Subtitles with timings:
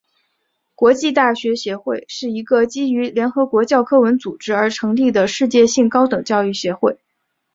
[0.73, 6.97] 国际大学协会是一个基于联合国教科文组织而成立的世界性高等教育协会。